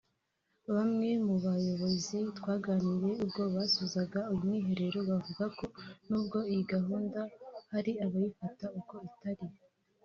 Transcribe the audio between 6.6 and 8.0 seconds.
gahunda hari